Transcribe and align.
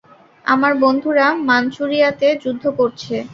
আমার 0.45 0.73
বন্ধুরা 0.83 1.25
মাঞ্চুরিয়াতে 1.47 2.27
যুদ্ধ 2.43 2.63
করছে। 2.79 3.15